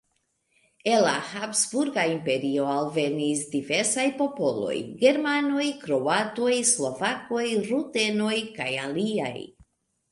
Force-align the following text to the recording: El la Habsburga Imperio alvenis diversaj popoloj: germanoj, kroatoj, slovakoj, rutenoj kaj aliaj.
El 0.91 1.03
la 1.07 1.17
Habsburga 1.39 2.05
Imperio 2.13 2.65
alvenis 2.77 3.43
diversaj 3.53 4.07
popoloj: 4.23 4.73
germanoj, 5.05 5.69
kroatoj, 5.85 6.53
slovakoj, 6.75 7.45
rutenoj 7.71 8.37
kaj 8.61 8.69
aliaj. 8.91 9.33